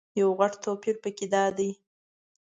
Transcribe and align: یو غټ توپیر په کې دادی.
یو 0.19 0.29
غټ 0.39 0.53
توپیر 0.63 0.95
په 1.03 1.09
کې 1.17 1.25
دادی. 1.33 1.71